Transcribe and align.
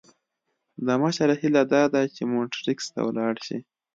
د 0.85 0.87
مشر 1.01 1.29
هیله 1.41 1.63
داده 1.73 2.01
چې 2.15 2.21
مونټریکس 2.33 2.85
ته 2.93 2.99
ولاړ 3.07 3.33
شي. 3.45 3.57